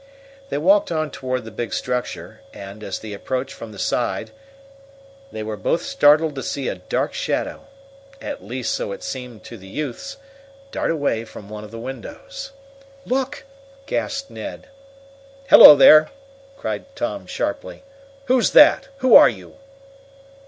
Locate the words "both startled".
5.55-6.33